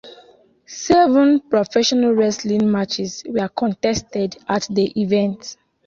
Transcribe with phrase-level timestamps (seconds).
[0.65, 5.57] Seven professional wrestling matches were contested at the event.